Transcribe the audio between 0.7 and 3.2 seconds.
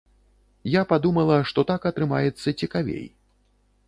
Я падумала, што так атрымаецца цікавей.